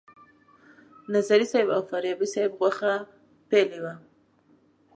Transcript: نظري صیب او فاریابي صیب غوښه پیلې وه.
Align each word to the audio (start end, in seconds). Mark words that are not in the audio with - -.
نظري 1.13 1.45
صیب 1.53 1.67
او 1.75 1.81
فاریابي 1.89 2.27
صیب 2.33 2.51
غوښه 2.59 2.93
پیلې 3.49 3.79
وه. 3.83 3.93